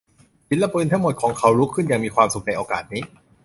[0.49, 3.03] ศิลปินทั้งหมดของเขาลุกขึ้นอย่างมีความสุขในโอกาสนี้